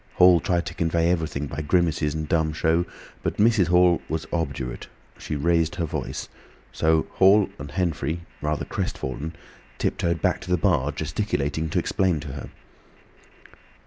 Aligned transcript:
Hall 0.15 0.39
tried 0.39 0.65
to 0.65 0.73
convey 0.73 1.11
everything 1.11 1.45
by 1.45 1.61
grimaces 1.61 2.15
and 2.15 2.27
dumb 2.27 2.53
show, 2.53 2.85
but 3.21 3.37
Mrs. 3.37 3.67
Hall 3.67 4.01
was 4.09 4.25
obdurate. 4.33 4.87
She 5.19 5.35
raised 5.35 5.75
her 5.75 5.85
voice. 5.85 6.27
So 6.71 7.05
Hall 7.11 7.49
and 7.59 7.69
Henfrey, 7.69 8.21
rather 8.41 8.65
crestfallen, 8.65 9.35
tiptoed 9.77 10.19
back 10.19 10.41
to 10.41 10.49
the 10.49 10.57
bar, 10.57 10.91
gesticulating 10.91 11.69
to 11.69 11.77
explain 11.77 12.19
to 12.21 12.29
her. 12.29 12.49